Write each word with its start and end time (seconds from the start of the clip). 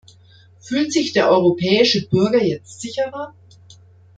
Fühlt 0.59 0.91
sich 0.91 1.13
der 1.13 1.29
europäische 1.29 2.07
Bürger 2.09 2.41
jetzt 2.43 2.81
sicherer? 2.81 3.35